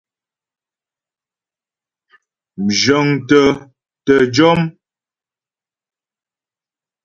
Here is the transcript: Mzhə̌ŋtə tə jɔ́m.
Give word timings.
Mzhə̌ŋtə 2.63 3.41
tə 4.05 4.13
jɔ́m. 4.35 4.61